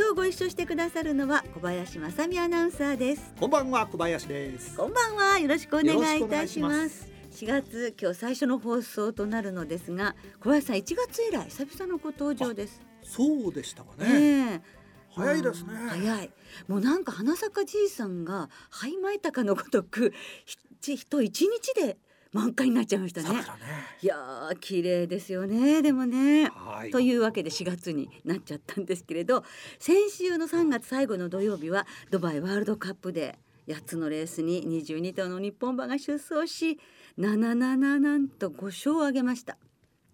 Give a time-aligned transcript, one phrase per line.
[0.00, 3.34] 今日ご一緒してくださるのは小林正美アナウンサーです。
[3.38, 4.74] こんばんは小林です。
[4.74, 7.06] こんばんはよろしくお願いいたします。
[7.32, 12.80] 4月今日最初の放送となるのですが小林さん1月以来久々のご登場です。
[13.02, 14.62] そうでしたかね、ね
[15.14, 15.70] 早いですね。
[15.90, 16.30] 早い。
[16.66, 20.14] もうなんか花坂じいさんが灰まいたかのごとく
[20.80, 21.98] 人一日で
[22.32, 23.28] 満開になっちゃいましたね。
[23.30, 23.42] ね
[24.02, 26.90] いや綺麗ですよねでもね、はい。
[26.90, 29.44] というわけで4月になっちゃったんですけれど
[29.78, 36.78] 先週の3月最後の土曜日はドバイワールドカップで8つのレースに22頭の日本馬が出走し
[37.18, 39.58] 77なんと5勝を挙げました。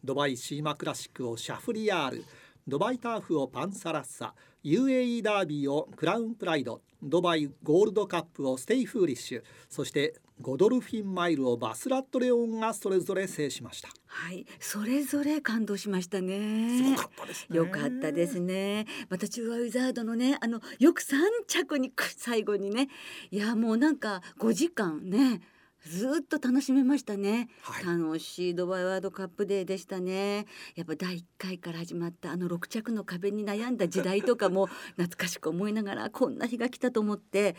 [0.03, 2.25] ドバイシーマクラシックをシャフリヤール
[2.67, 13.89] ドバイターフをパンサラッサ UAE ダービーをクラウンプライドドバイゴールドカップをステイフーリッシュそしてゴドルフィンマイルをバスラットレオンがそれぞれ制しました。
[14.07, 14.45] はい。
[14.61, 16.79] それぞれ感動しましたね。
[16.79, 17.57] すごかったですね。
[17.57, 18.87] よかったですね。
[19.09, 22.89] またチュウワウィザードのねあのよく三着に最後にね。
[23.31, 25.41] いやもうなんか5時間ね
[25.87, 30.47] ずっと楽しめましたね、はい、楽しいドバイワールドカップデーでしたね。
[30.75, 37.57] やっぱ第1回から始まったあの6着の壁に悩んだ時代とかも 懐かしく思いながらこんな日が来たと思って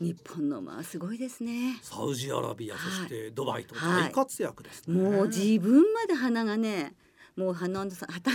[0.00, 1.78] 日本のまあすごいですね。
[1.82, 5.00] サウジアラビア、そしてドバイと大活躍です、ね。
[5.00, 6.94] はい、もう自分まで鼻がね
[7.36, 7.90] もう鼻の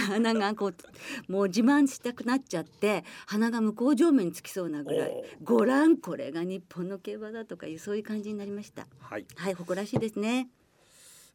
[0.07, 5.23] 鼻がこうもう自慢したくなっちゃって鼻が向こう上面につきそうなぐらい。
[5.43, 8.87] ご覧これが日本の競馬だとかいうそういう感じになりました。
[8.99, 10.49] はい、はい、誇らしいですね。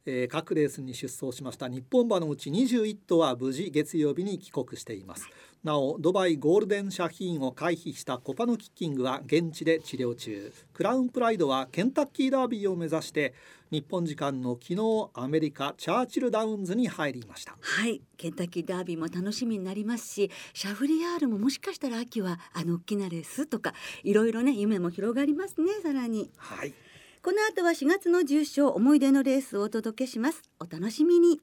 [0.05, 5.29] えー、各レースに出走しました日本馬のうち21頭は無事月曜日に帰国しています、
[5.65, 10.53] なおドバイゴールデンシャヒーンを回避したコパノキッキングは現地で治療中。
[10.73, 13.33] クラウンプライドはケンタッキーダービーを目指して
[13.71, 17.57] 日本時間の昨日アメリカチャーチルダウンズに入りました。
[17.61, 18.03] はい。
[18.17, 26.29] ケンタッキーダービーも楽しみになりますしシャフリヤールももしかしたら秋はあの大きなレースとかいろいろね夢も広がりますねさらに。
[26.39, 26.75] はい。
[27.23, 30.43] この後は4月の重賞思い出のレースをお届けします。
[30.59, 31.41] お楽しみに。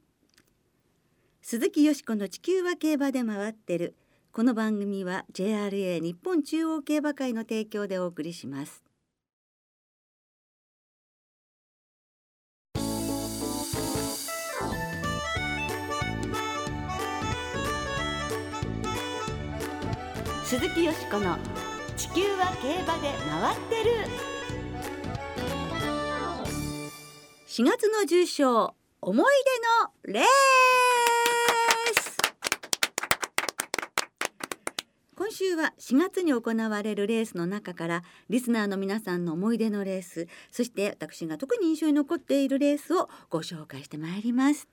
[1.41, 3.96] 鈴木よしこの地球は競馬で回ってる
[4.32, 8.84] この番組は JRA 日本中央競馬会の提供でお送りします。
[20.44, 21.38] 鈴木よしこの
[21.98, 23.92] 地球は競馬で回ってる。
[27.48, 29.26] 4月の重賞思い
[30.06, 30.30] 出のレース
[35.30, 44.68] 今週は4月に行われるレースの中からリスナーの皆さんの思い出のレースそして私が特に印象に残っているレースをご紹介してまいります。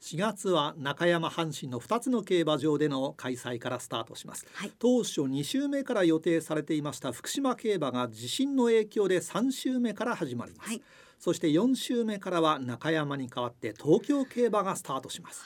[0.00, 10.82] 4月は中山阪神の2つの競馬場での開催からスタートします、はい、当初2週目から予定されていました福島競馬が地震の影響で3週目から始まります、はい。
[11.20, 15.44] そして4週目からは中山に代わって東京競馬がスタートします。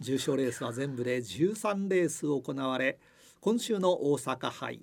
[0.00, 2.98] 重賞レースは全部で13レース行われ
[3.46, 4.80] 今週の大阪杯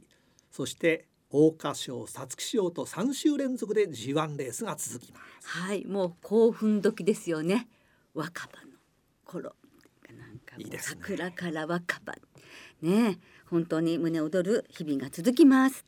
[0.49, 5.49] そして桜花賞皐月賞と3週連続で G1 レースが続きます。
[5.49, 7.67] はいもう興奮時ですよね。
[8.13, 8.71] 若葉の
[9.25, 9.53] 頃。
[10.17, 10.77] なんかいいね。
[10.79, 12.13] 桜から若葉。
[12.81, 13.19] ね
[13.49, 15.85] 本当に胸躍る日々が続きます。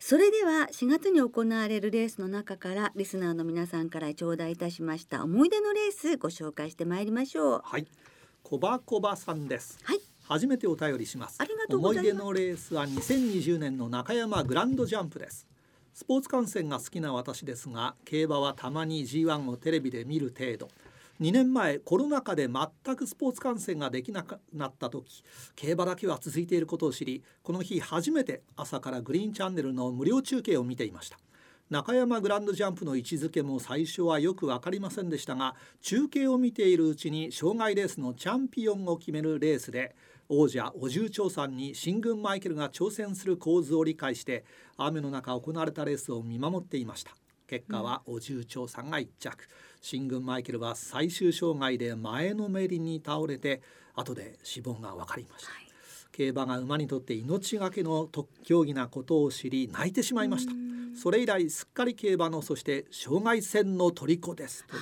[0.00, 7.60] それでは4月に行われるレースの中からリスナーの皆さんから頂戴いたしました思い出のレースご紹介してまいりましょう。
[7.62, 7.86] はい。
[8.42, 9.78] コバコバさんです。
[9.84, 11.38] はい初めてお便りします。
[11.40, 15.44] ありがとう思い出のレースは2020年の中山グランドジャンプです。
[15.92, 20.68] スポーツ観戦が好きな私ですが競馬はたまに G1 をテレビで見る程度。
[21.20, 25.24] 2年前コロナ禍で全くスポーツ観戦ができなくなった時
[25.56, 31.18] 競馬だけは続いていることを知りこの日初めて朝からグリーンチャンネルの無料中継を見ていました。
[31.70, 39.94] 中山グランドジャンプの位置づけも最初はよく分かりませんでしたが中継を見ているうちに障害レースのチャンピオンを決めるレースで
[40.32, 44.44] 王者お重長さんに新軍マイケルが挑戦する構図を理解して
[44.76, 47.10] 雨の中行われたレースを見守っていました。
[47.48, 49.48] 結果はお重長さんが1着、
[49.80, 53.60] 新軍マイケルは最終障害で前のめりに倒れて
[53.96, 55.66] 後で死亡が分かりました、はい、
[56.12, 58.08] 競馬が馬にとって命がけの
[58.44, 60.52] 競技なことを知り泣いてしまいました。
[60.94, 64.64] それ以来すっかり競馬のそして障害戦の虜です。
[64.68, 64.80] という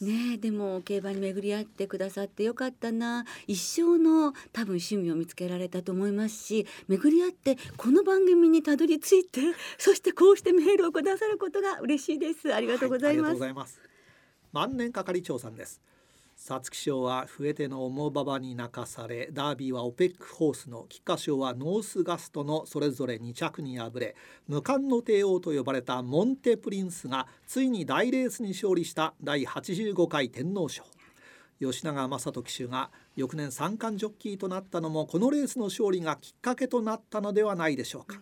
[0.00, 3.24] ねでも競馬に巡り合ってくださってよかったな。
[3.46, 9.40] 一生の多分趣味を見つけられたと思いますし巡り合ってこの番組にたどり着いて
[9.78, 12.54] そしてこうしてメールをくださることが嬉しいです。
[12.54, 13.54] ありがとうございます、はい、
[14.52, 15.80] 万年係長さんです
[16.40, 24.16] 皐月賞は笛手の重馬場に泣かされダービーはオペックホースの菊花賞はノースガストのそれぞれ2着に敗れ
[24.48, 30.82] 無冠の帝王と呼ばれたモンテプリンスがついに大レースに勝利した第85回天皇賞
[31.60, 38.18] 吉永正人騎手が翌年三冠ジョッキーとなったのもこのレースの勝利がきっかけとなったのではないでしょうか。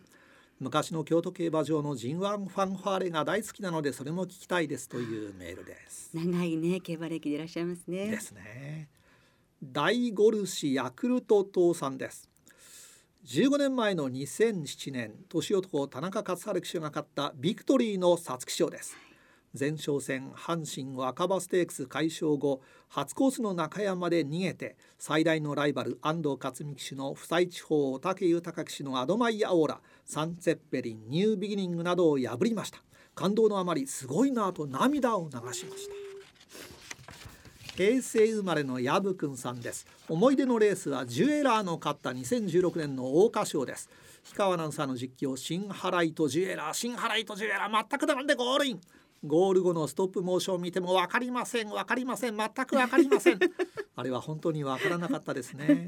[0.61, 6.11] 昔の京都競馬場のジーワンファンファーレが大好きなのでそれも聞きたいですというメールです。
[6.15, 8.11] 長いね競馬歴でいらっしゃいますね。
[8.11, 8.89] ですね。
[9.63, 12.29] 大ゴルシヤクルト党さんです。
[13.27, 18.97] 15年前の2007年年男田中勝春騎手が勝ったビクトリーの皐月賞です
[19.59, 32.79] 前哨戦阪神若葉ステークス解消後初コースの中山で逃げて最大のライバル安藤勝己騎手の不在地方武豊騎手のアドマイアオーラサンツェッペリンニュービギニングなどを破りました。
[33.15, 35.95] 感動のあまりすごいなと涙を流しました。
[37.77, 39.87] 平成生まれのヤブくんさんです。
[40.09, 43.89] 思い出のレースはジュエラーの勝った2016年の桜花賞です。
[44.25, 48.81] 氷川アナウンサーの実況新払いとジュエラー新払いとジュエラー全く並んでゴールイン。
[49.25, 51.69] ゴール後のストップモーションを見ても分かりません。
[51.69, 52.37] 分かりません。
[52.37, 53.38] 全く分かりません。
[53.97, 55.85] あれは本当に分からなかったですね。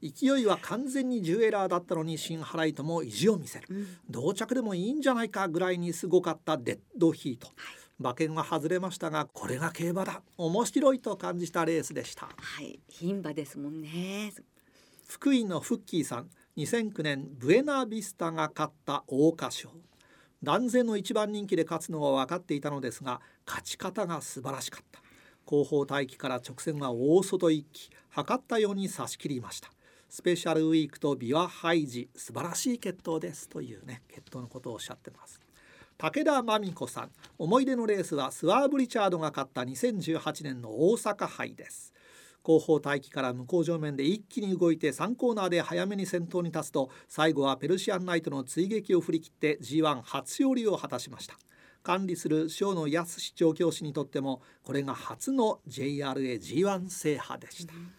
[0.00, 7.56] 勢いは完全にジュエラーだったのに新払いとも意地を見せる、うん、同着でもいいんじゃないかぐらいにすごかったデッドヒート、はい。
[7.98, 10.22] 馬券は外れましたがこれが競馬だ。
[10.36, 12.28] 面白いと感じたレースでした。
[12.36, 12.78] はい。
[12.88, 14.32] 牝馬ですもんね。
[15.08, 16.30] 福井のフッキーさん。
[16.58, 19.70] 2009年ブエナビスタが勝った桜花賞
[20.42, 25.00] 断然の一番人気で勝つのは分かっていたのですが勝ち方が素晴らしかった。
[25.44, 29.70] 後方待機から直線は大外一気測ったように差し切りました。
[30.08, 35.40] スペシャルウィークとビワハイジ素晴らしい決闘ですというね決闘のことをおっしゃってます。
[35.98, 41.92] 武田真美子さん思い出のレースはスワーブ・リチャードが勝った2018年の大阪杯です。
[42.42, 51.36] 後方待機から向こう上面で一気に動いて3コーナーで早めに先頭に立つと最後はペルシアンナイトの追撃を振り切って G1 初勝利を果たしました。
[51.82, 57.92] 管理する塩野康調教師にとってもこれが初の JRA G1 制覇でした、うん、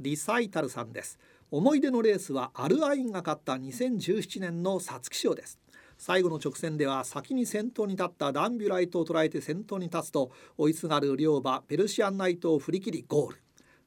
[0.00, 1.18] リサイタルさんです。
[1.50, 5.61] 思い出のレースはアルアインが勝った2017年の皐月賞です。
[6.04, 13.36] 最後の直線では先に先頭に立ったダンビュライトを捉えて先頭に立つと追いすがる両馬ペルシアンナイトを振り切りゴール。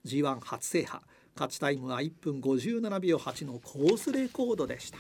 [0.06, 1.04] G1 初制覇。
[1.36, 4.98] 勝ちタイムは1分57秒8のコースレコードでした。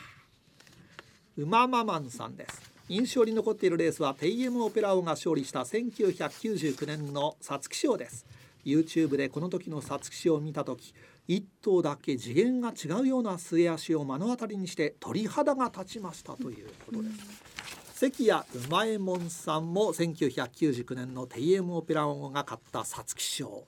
[1.37, 2.61] 馬ママンさんです。
[2.89, 8.25] 印象に残っているレースはテイエムオペラオが勝利した1999年の皐月賞です。
[8.65, 10.93] YouTube でこの時の皐月賞を見た時
[11.27, 23.63] 一頭だけ次元が違うような末足を目の当たりにして鳥肌が立ちましたということです、関谷うまえもんさんも1999年のテイエムオペラオンが勝った皐月賞。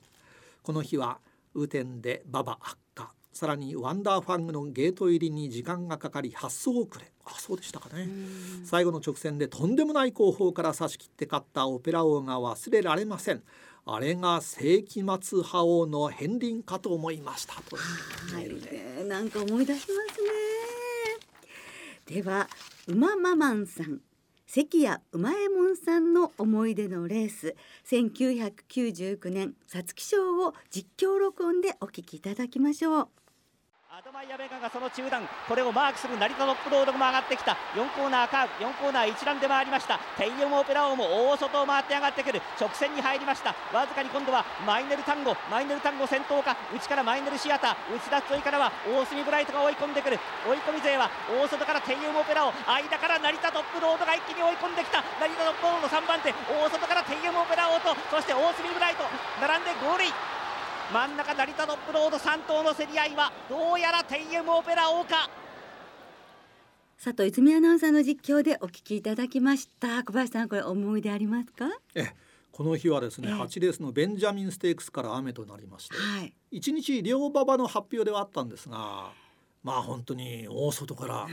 [0.62, 1.18] この日は
[1.56, 3.12] 雨天で馬場悪化。
[3.32, 7.10] さらにワンダーファングのゲート入りに時間がかかり発送遅れ。
[7.24, 8.08] あそうでしたかね。
[8.64, 13.42] 最後の直線でとんでもない後方から差し切って勝ったオペラ王が忘れられません
[13.90, 17.54] あれが世紀末覇王の片鱗かと思いました。
[17.54, 20.22] とはい、ね、なんか思い出します
[22.14, 22.20] ね。
[22.20, 22.48] では
[22.86, 24.00] 馬ママンさん
[24.46, 33.08] 関谷馬右衛門さんの思い出のレース1999年皐月賞を実況録音でお聞きいただきましょう。
[33.88, 37.56] アドマイヤベガがその中段これをマークする成田トップロードも上がってきた。
[37.72, 39.96] 4コーナーカーブ4コーナー一覧で回りました。
[40.20, 42.36] テイエムオペラ王も大外を回って上がってくる。
[42.60, 43.56] 直線に入りました。
[43.72, 45.32] わずかに今度はマイネルタンゴ。
[45.50, 46.52] マイネルタンゴ先頭か。
[46.68, 47.96] 内からマイネルシアター。
[47.96, 50.20] 内田沿いからは大隅ブライトが追い込んでくる。
[50.44, 55.00] 追い込み勢は大外からテイエムオペラ王間から成田トップロードが一気に追い込んできた。
[55.16, 56.28] 成田トップロードの3番手。
[56.44, 59.08] 大外からテイエムオペラ王とそして大隅ブライト。
[59.40, 60.37] 並んでゴールイン。
[60.90, 65.28] 真ん中成田トップロード3頭の競り合いはどうやらテイエムオペラ王か？
[66.96, 70.02] 佐藤泉アナウンサーの実況でお聞きいただきました。
[70.02, 71.66] 小林さんこれ思い出ありますか？
[71.94, 72.06] え
[72.52, 79.12] この日はですね、え8レースのベンジャミンステークスから雨となりまして、はい、1日両馬場の発表ではあったんですが
[79.62, 81.26] まあ本当に大外から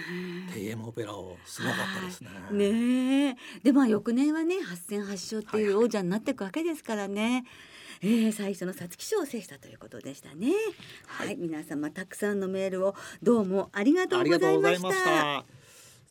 [0.54, 2.30] テイエムオペラをすごかったですね。
[2.52, 7.32] ねでまあ翌年はね8戦8勝っていう王者になっていくわけですからね。
[7.32, 7.44] はい
[8.02, 10.52] えー、最初の皐月賞を制したということでしたね、
[11.08, 15.46] はい、はい、皆様たくさんのメールをどうもありがとうございました。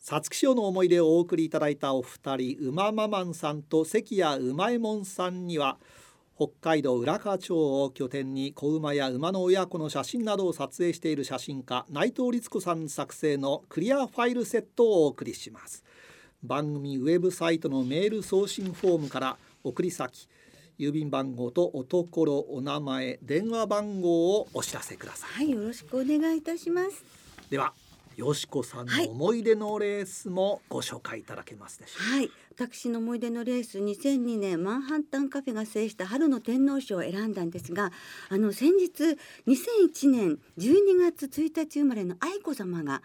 [0.05, 5.77] 皐月賞の思い出をお送りいただいたお二人馬ママンさんと関谷馬右衛門さんには
[6.35, 15.83] 北海道浦河町を拠点に子馬や馬の親子の写真などを撮影している写真家内藤律子さん作成のクリアファイルセットをお送りします。
[16.43, 20.27] 番組ウェブサイトのメール送信フォームから送り先
[20.79, 25.29] 郵便番号とおところお名前電話番号をお知らせください。
[25.31, 27.03] はいよろしくお願いいたします。
[27.49, 27.73] では
[28.17, 37.91] よしこさんの思い出のレースもご紹介いただけますでしょうか、はい、私の思い出のレース2002年マンハッタンカフェが制した春の天皇賞を選んだんですが
[38.29, 39.17] あの先日
[39.47, 43.01] 2001年12月1日生まれの愛子さまが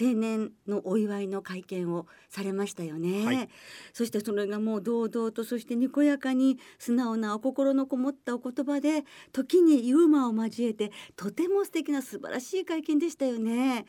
[0.00, 3.48] 青年のお祝いの会見をされましたよね、はい、
[3.92, 13.84] そしてそれがもう堂々とそしてにこやかに素直なお心のこもったお言葉で時にユーモアを交えてとても素敵な素晴らしい会見でしたよね。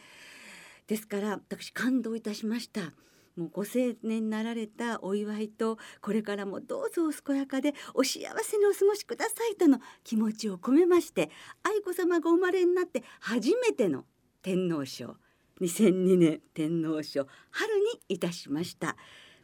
[0.87, 2.93] ですから私感動いたしました。
[3.35, 11.31] もうご成年になられたお祝いとこれからもどうぞお健やかでお幸せにお過ごしくださいとの気持ちを込めまして
[11.63, 14.05] 愛子さまが生まれになって初めての
[14.43, 15.15] 天皇賞
[15.63, 18.97] 2002年天皇賞春にいたしました。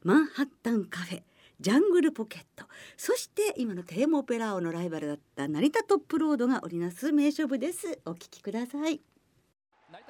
[0.03, 1.23] マンハッタンカフェ
[1.59, 2.65] ジャングルポケット。
[2.97, 7.99] そして今のテーマオペラ王のライバルだった成田トップロードが織りなす名勝負です。
[8.05, 9.01] お聞きください。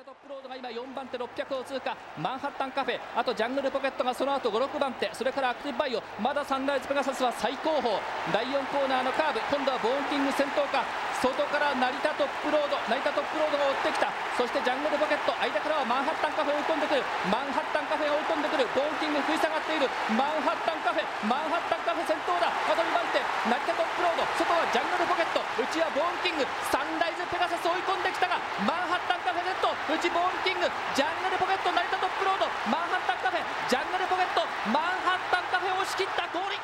[0.05, 1.27] トップロードが今4番手600
[1.59, 1.91] を通過。
[2.15, 2.99] マンハッタンカフェ。
[3.15, 5.11] あとジャングルポケットがその後56番手。
[5.11, 6.03] それからアクティブバイオ。
[6.23, 7.99] まだサンライズペガサスは最高峰。
[8.31, 9.43] 第4コーナーのカーブ。
[9.51, 10.87] 今度はボーンキング先頭か。
[11.19, 12.79] 外からナリタトップロード。
[12.87, 14.07] ナリタトップロードが追ってきた。
[14.39, 15.35] そしてジャングルポケット。
[15.35, 17.03] 間からはマンハッタンカフェを追い込んでくる。
[17.27, 18.63] マンハッタンカフェが追い込んでくる。
[18.71, 19.91] ボーンキング食い下がっている。
[20.15, 21.03] マンハッタンカフェ。
[21.27, 36.61] マンハッタンカフェ先頭だあと2番手ナリタトップロード外はジャングルポケット内はボーンキングサンライズペガサス追い込んできたがマンハッタンカフェ Z 内ボーンキングジャングルポケットナリタトップロードマンハッタンカフェジャングルポケットマンハッタンカフェを仕切ったゴール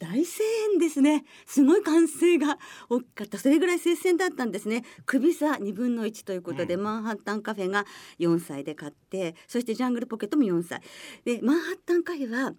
[0.00, 4.84] 大声援ですねすごい歓声が大きかったそれぐらい接戦だったんですね。
[5.06, 7.84] 首差2分の1ということで、うん、マンハッタンカフェが
[8.18, 10.80] 4歳で勝ってそしてジャングルポケットも4歳。
[11.24, 12.54] でマンハッタンカフェは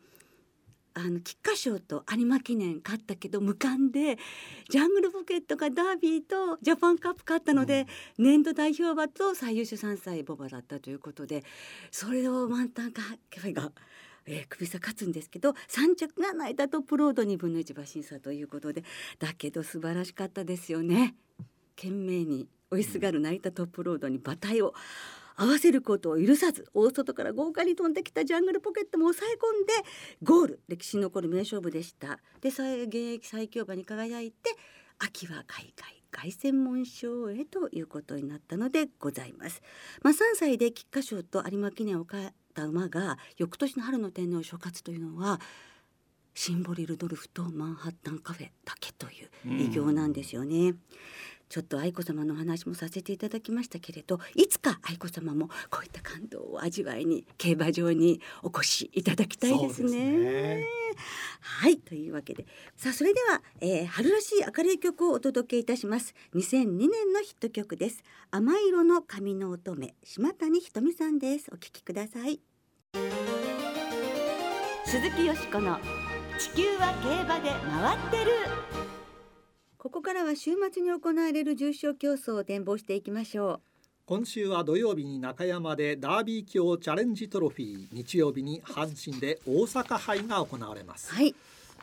[0.94, 4.18] あの菊花賞と有馬記念勝ったけど無冠で
[4.70, 11.44] ジャングルポケットがダービーとジャパンカップ勝ったので、うん、年度代表馬と最優秀3歳ボバだったということで
[11.92, 13.72] それを満タンカフェが。
[14.26, 18.84] えー、首差勝つんですけど3着が泣いたトップロード2分の1馬審査ということで
[19.20, 21.16] だけど素晴らしかったですよね。
[21.76, 24.74] 懸命に追いすがる泣いたトップロードに馬体を
[25.36, 29.74] 合わせることを許さず大外から豪華に飛んできたジャングルポケットも抑え込んで
[30.22, 34.56] ゴール歴史に残る名勝負でしたで現役最強馬に輝いて
[35.00, 39.62] 秋は海外凱旋門賞へということになったのでございます。
[40.04, 45.40] まあ、3歳で菊花賞と有馬記念を勝った馬が翌年の春の天皇賞勝つというのは
[46.34, 49.30] シンボリ・ルドルフとマンハッタンカフェだけという
[49.68, 50.58] 偉業なんですよね。
[50.58, 50.80] うん
[51.52, 60.12] ちょっと愛子さまの話もさせていただきましたけれどいつか愛子さまもこういった感動を味わいに競馬場にお越しいただきたいですね。
[60.18, 60.66] ね。
[61.42, 62.46] はいというわけで。
[62.78, 66.16] さあそれでは、えー、春らしい明るい曲をお届けいたします。
[66.36, 68.02] 2002年のヒット曲です。
[68.32, 71.50] 甘色の髪の乙女島谷ひとみさんです。
[71.52, 72.40] お聞きください。
[74.86, 75.78] 鈴木よしこの
[76.40, 78.71] 地球は競馬で回ってる
[79.82, 83.62] ここからは週末に行われる重賞競争を展望していきましょう。
[84.06, 91.34] 今週は土曜日に中山でダービー卿チャレンジトロフィー日曜日に阪神で大阪杯が行われます、はい、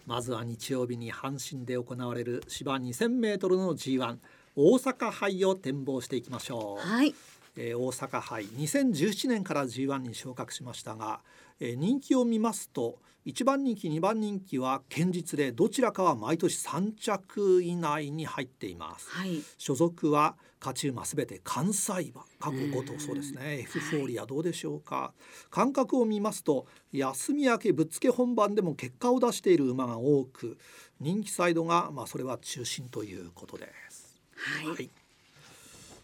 [0.06, 4.18] まずは日曜日に阪神で行われる芝2000メートルの G1
[4.54, 7.12] 大阪杯を展望していきましょう、はい。
[7.56, 11.18] えー、大阪杯2017年から G1 に昇格しましたが、
[11.58, 23.60] えー、人気を見ますと1番人気2番人気は堅実でどちらかは毎年3着以内に入っています、はい、所属は勝ち馬すべて関西馬過去5頭そうですね。
[23.60, 30.58] エフフォーリアどうでしょうか、はい、感覚を見ますと休み明けぶっつけ本番でも結果を出している馬が多く
[31.00, 34.90] 人気サイドがまあそれは中心ということです、はい、はい、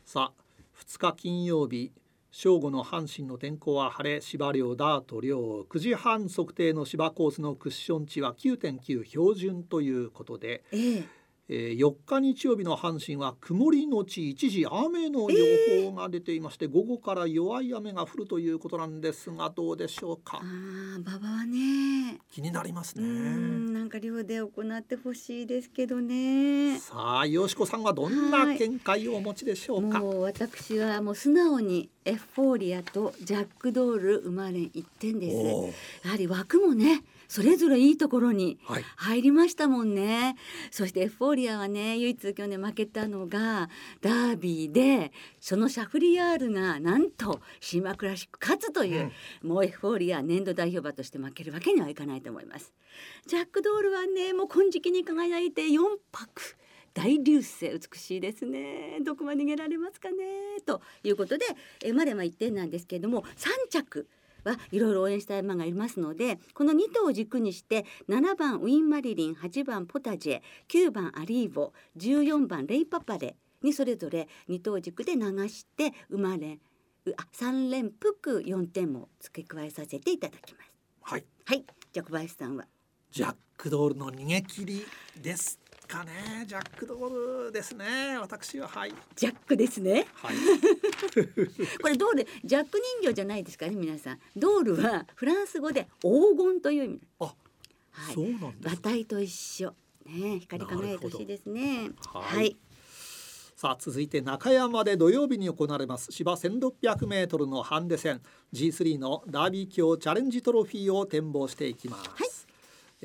[0.06, 0.44] さあ
[0.86, 1.90] 2日金曜日
[2.36, 11.04] 正午の阪神の天候は晴れ芝量ダート量9時半測定の芝コースのクッション値は9.9標準ということで、ええ、
[11.46, 15.36] えー、4日日曜日の阪神は曇りのち一時雨の予
[15.84, 20.40] 報が出ていまして、えー、午後から弱い雨が降るということなんですがどうでしょうか？
[20.42, 22.18] あ馬場はね。
[22.30, 23.04] 気になりますね。
[23.04, 24.48] なんか寮で行
[24.78, 26.78] ってほしいですけどね。
[26.78, 35.36] さあよしこさんはどんな見解をお持ちでしょうか、はい、もう私はもう素直にエフフォーリアとジャックドール生まれ一点です。
[36.06, 38.58] やはり枠もねそれぞれいいところに
[38.96, 40.34] 入りましたもんね、はい、
[40.70, 43.68] そしてエフフォーリアはね唯一去年負けたのが
[44.00, 49.10] ダービーでそのシャフリヤールがなんとシーマクラシック勝つという、
[49.42, 52.72] うん、もうエフフォーリア年度代表馬として負けるわけにはいかないと思います。
[53.26, 55.78] ジャックドールはねもう金色に輝いて4
[56.12, 56.56] 泊
[56.94, 58.98] 大流星美しいですね。
[59.04, 60.16] どこまで逃げられますかね。
[60.64, 61.44] ということで
[61.82, 64.08] えまでま1点なんですけれども3着
[64.44, 76.58] はいろいろ応援したい馬がいますのでこの2頭を軸にして7番ウィンマリリン8番ポタジェ9番アリーボ14番レイパパレにそれぞれ2頭軸で流して生まれ
[77.16, 80.72] あ3連複4点も付け加えさせていただきます。
[81.02, 82.66] はい、はい、じゃあ小林さんは？
[83.10, 84.84] ジャックドールの逃げ切り
[85.22, 86.44] ですかね。
[86.46, 88.18] ジャックドールですね。
[88.20, 88.94] 私ははい。
[89.14, 90.06] ジャックですね。
[90.14, 90.36] はい。
[91.80, 93.66] これドールジャック人形じゃないですか。
[93.66, 94.20] ね皆さん。
[94.36, 97.00] ドールはフランス語で黄金という意味。
[97.20, 97.34] あ、
[97.90, 99.74] はい、そうなんです馬体と一緒。
[100.06, 101.90] ね光り輝いてほしいですね。
[102.06, 102.56] はい、はい。
[103.56, 106.10] さあ続いて中山で土曜日に行われます。
[106.10, 108.20] 芝1600メートルのハンデ戦。
[108.52, 112.43] G3 のダービー卿チャレンジトロフィーを展望していきます、はい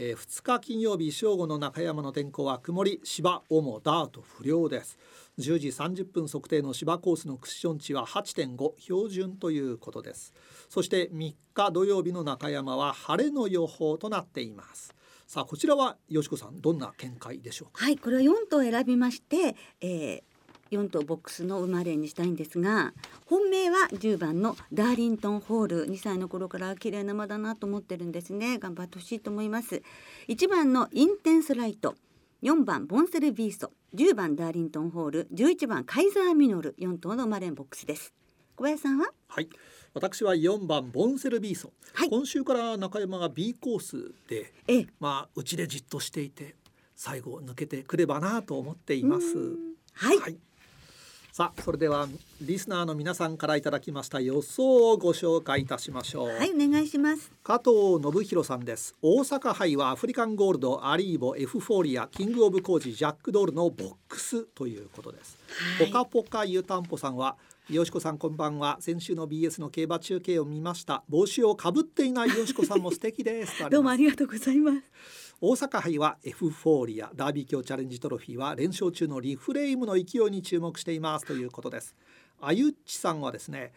[0.02, 4.98] えー、2日金曜日正午の中山の天候は曇り芝主ダート不良です。
[5.40, 10.34] 10時30分測定の芝コースのクッション値は8.5標準ということです。
[10.70, 14.96] そして3日土曜日の中山は晴れの予報となっています。
[15.28, 17.84] さあこちらはよしこさんどんな見解でしょうか？
[17.84, 20.24] はいこれは4頭選びまして、えー、
[20.72, 22.94] 4頭ボックスの生まれにしたいんですが
[23.26, 28.60] 本命は10番のダーリントンホール2歳の頃から綺麗な馬だなと思ってるんですね。
[28.60, 29.82] 頑張ってほしいと思います。
[30.28, 31.96] 1番のインテンスライト
[32.44, 38.14] 4番ボンセルビースト10番ダーリントンホール11番カイザーミノル4頭の生まれボックスです。
[38.56, 39.08] 小林さんは？
[39.28, 39.50] はい。
[39.94, 46.56] 私は4番ボンセルビーソ、はい、今週から中山が B コースで、ええ、まあうちでじっとしていて
[46.96, 49.36] 最後抜けてくればなと思っています。
[49.94, 50.38] はい、はい
[51.32, 52.08] さあそれでは
[52.42, 56.28] リスナーの皆さんからいただきました予想をご紹介いたしましょう。
[56.30, 57.32] はいお願いします。
[57.44, 58.96] 加藤信弘さんです。
[59.02, 65.38] 大阪杯はアフリカンゴールドアリーボエフフォーリアキングオブコージジャックドールのボックスということです、
[65.78, 67.38] はい、ポカポカ湯たんぽさんは
[67.70, 68.78] よしこさんこんばんは。
[68.80, 71.04] 先週の BS の競馬中継を見ました。
[71.08, 73.54] 帽子をかぶっていないよしこさんも素敵です。
[73.70, 74.80] どうもありがとうございます
[75.42, 81.26] 大阪杯はエフフォーリアダービー卿チャレンジトロフィーは連勝中のリフレームの勢いに注目しています。
[81.26, 81.96] ということです。
[82.42, 83.72] あゆっちさんはですね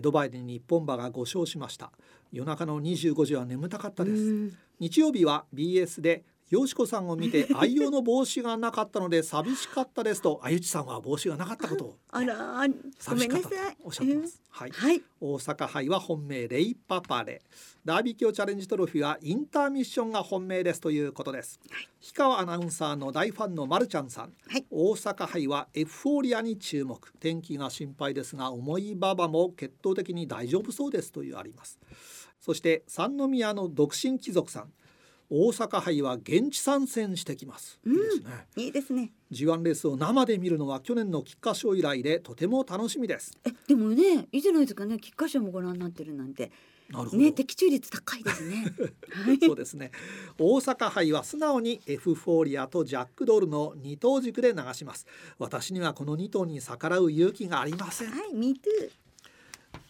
[0.00, 1.90] ドバイで日本馬が5勝しました。
[2.30, 4.52] 夜中の25時は眠たかったです。
[4.78, 11.96] 日曜日は BS でよしこさんを見て 愛用の帽子がなかったので寂しかったですとあゆちさんは帽子がなかったことを。
[12.10, 12.66] あら
[12.98, 17.42] 寂しかったとおっしゃってます、はい、はい、大阪杯は本命レイパパレ。
[17.84, 27.12] ダービー卿チャレンジトロフィーはインターミッションが本命ですということです、はい、氷川アナウンサーの大ファンのまるちゃんさん、はい、大阪杯はエフフォーリアに注目。
[27.20, 31.78] 天気が心配ですが重い馬場も血統的に大丈夫そうですというあります。
[32.40, 34.72] そして三宮の独身貴族さん
[35.30, 38.46] 大阪杯は現地参戦してきます、うん、いいですね。
[38.56, 39.12] いいですね。
[39.30, 43.36] G1 レースを生で見るのは去年の菊花賞以来でとても楽しみです。
[43.44, 46.50] えでもねいいじゃないですかね菊花賞もご覧になってるなんて。
[46.90, 47.22] なるほど。
[47.22, 48.64] ね的中率高いですね。
[49.44, 49.90] そうですね。
[50.38, 55.06] 大阪杯は素直にエフフォーリアとジャックドールの二頭軸で流します。
[55.38, 58.10] 私にはこの二頭に逆らう勇気がありません。
[58.10, 58.90] はい Me too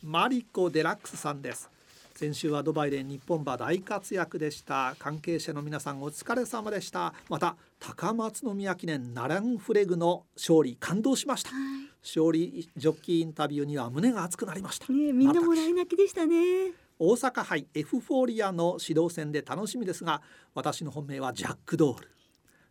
[0.03, 1.71] マリコデラックスさんです
[2.19, 4.97] 先週はドバイで日本馬大活躍でした。
[4.99, 7.15] 関係者の皆さんお疲れ様でした。
[7.29, 11.61] また高松宮記念ナランフレグの勝利感動しました、はい、
[12.03, 16.73] 勝利ジョッキーインタビューには胸が熱くなりました、ね、みんなもらい泣きでしたね。
[16.99, 20.21] 大阪杯エフフォーリアの指導戦で楽しみですが
[20.57, 22.09] 私の本命はジャックドール。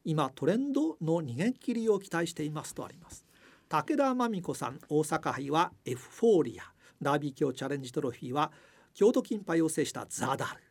[0.03, 3.23] 今トレンドの逃げ切りを期待していますとあります。
[3.69, 6.63] 武田真美子さん大阪杯はエフフォーリア。
[7.01, 8.51] ダービー卿チャレンジトロフィーは
[8.97, 10.63] 京都金杯を制したザダル。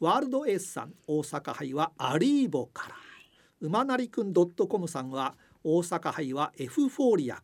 [0.00, 2.96] ワールドエースさん大阪杯はアリーボから。
[3.60, 7.40] 馬なりくん .com さんは大阪杯はエフフォーリア。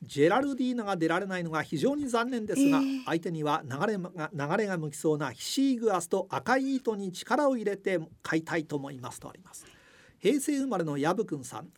[0.00, 9.66] ジェラルディーナが出られないのが非常に残念ですが、えー、相手には流れが流れが向きそうなヒシーグアスと赤い糸に力を入れて買いたいと思いますとあります。
[10.20, 11.70] 平成生まれのヤブくんさん。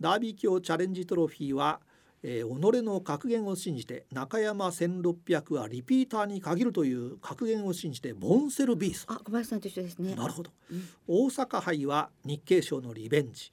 [0.00, 1.80] ダービー卿チャレンジトロフィーは、
[2.22, 9.04] えー、己の格言を信じて中山1600はリピーターに限るという格言を信じてボンセルビース。
[9.08, 10.14] あ小林さんと一緒ですね。
[10.14, 13.52] なるほど、うん、大阪杯は日経賞のリベンジ。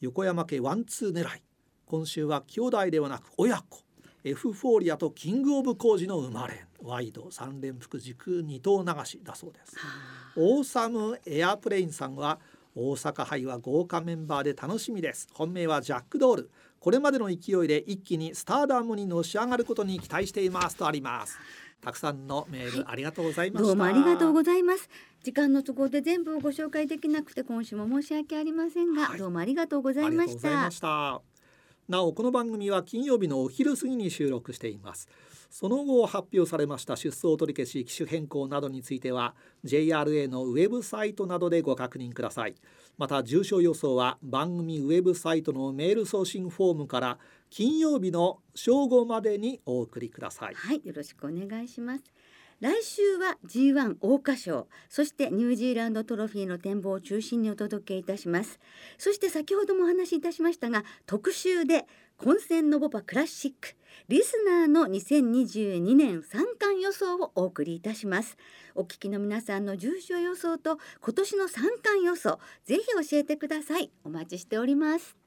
[0.00, 1.42] 横山家ワンツー狙い。
[1.86, 3.86] 今週は兄弟ではなく親子。
[4.24, 6.66] エフフォーリアとキングオブコージの馬連。
[6.82, 9.76] ワイド三連複軸二頭流しだそうです。
[10.36, 12.40] オーサムエアプレインさんは
[12.74, 15.28] 大阪杯は豪華メンバーで楽しみです。
[15.32, 21.38] 本命はジャックドールこれまでの勢いで一気にスターダムにのし上がることに期待していますとあります。
[21.80, 24.88] たくさんのメール、ありがとうございましどうもありがとうございます。
[25.22, 31.20] 時間の都合で全部をご紹介できなくて今週も申し訳ありませんが、はい、どうもありがとうございました。
[31.88, 35.08] なおこの番組は金曜日のお昼過ぎに収録しています。
[35.50, 39.34] その後発表されました出走取り消し機種変更などについては
[39.64, 42.54] JRA のウェブサイトなどでご確認ください
[42.98, 47.18] また重症予想は番組ウェブサイトのメール送信フォームから
[47.50, 50.54] 金曜日の正午までにお送りください。
[50.54, 52.04] はいよろしくお願いします。
[52.60, 58.58] 来週は G1 桜花賞そしてニュージーランドトロフィーの展望を中心にお届けいたします。
[58.96, 61.84] そして先ほどもお話しいたしましたが特集で
[62.16, 63.76] 混戦のボバクラシック
[64.08, 68.38] リスナーの2022年三冠予想をお送りいたします。
[68.74, 73.90] お聞きの皆さんの重賞予想と今年の三冠予想ぜひ教えてください。
[74.02, 75.25] お待ちしております。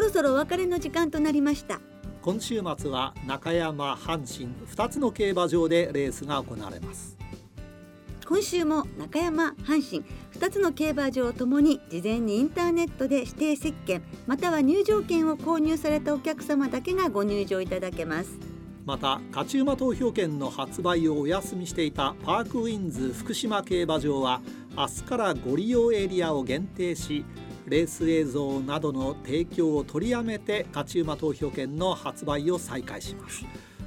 [0.00, 1.78] そろそろお別れの時間となりました。
[2.22, 7.18] 今週末は中山阪神2つの競馬場でレースが行われます。
[8.26, 18.38] 今週も中山阪神2つの競馬場ともに事前にインターネットで指定席券または入場券を購入されたお客様だけがご入場いただけます。
[18.86, 24.40] また勝ち馬投票券の発売をお休みしていたパークウィンズ福島競馬場は
[24.74, 27.26] 明日からご利用エリアを限定し
[27.70, 33.44] レース映像などの提供を取りやめて勝ち馬投票券の発売を再開します。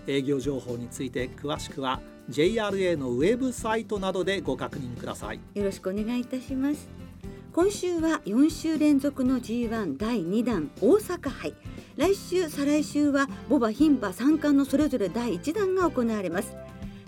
[0.08, 5.39] 営業情報について詳しくは JRA のウェブサイトなどでご確認ください。
[5.54, 6.88] よろしくお願いいたします。
[7.52, 11.54] 今週は4週連続の G1 第2弾大阪杯。
[11.98, 16.56] 来週再来週はボバ牝馬三冠のそれぞれ第1弾が行われます。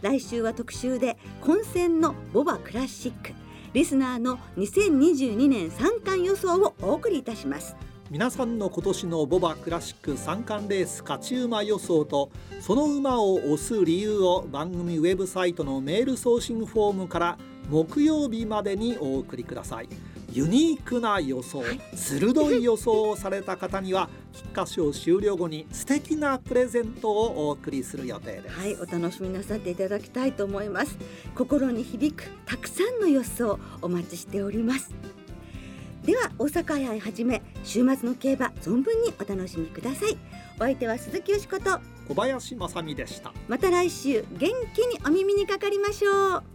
[0.02, 3.45] 来週は特集で混戦のボバクラシック。
[3.76, 7.76] リスナーの2022年三冠予想をお送りいたします。
[8.10, 17.38] 皆さんの今年のボバクラシック三冠レース勝ち馬予想とその馬を押す理由を番組ウェブサイトのメール送信フォームから
[17.70, 19.90] 木曜日までにお送りください。
[20.36, 28.60] ユニークな予想、はい、鋭い予想をされた方には菊花賞終了後に素敵なプレゼントをお送りする予定です。
[28.60, 30.98] はいお楽しみなさっていただきたいと思います。
[31.36, 34.94] 心に響くたくさんの予想お待ちしております。
[36.04, 40.18] では大阪杯はじめ週末の競馬存分にお楽しみください。
[40.58, 43.32] お相手は鈴木よしこと小林正美でした。
[43.48, 46.55] また来週元気にお耳にかかりましょう